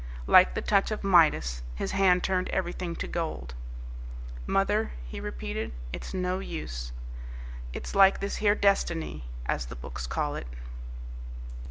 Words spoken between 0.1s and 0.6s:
Like